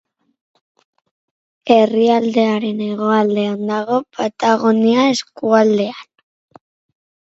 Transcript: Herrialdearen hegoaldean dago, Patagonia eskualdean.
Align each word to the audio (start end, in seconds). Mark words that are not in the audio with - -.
Herrialdearen 1.75 2.81
hegoaldean 2.85 3.61
dago, 3.69 3.99
Patagonia 4.17 5.07
eskualdean. 5.15 6.13